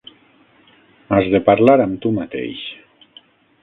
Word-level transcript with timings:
Has 1.17 1.29
de 1.35 1.43
parlar 1.51 1.79
amb 1.87 2.03
tu 2.07 2.17
mateix. 2.19 2.67